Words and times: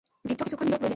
বৃদ্ধ 0.27 0.39
কিছুক্ষণ 0.45 0.67
নিরব 0.69 0.77
রইলেন। 0.79 0.89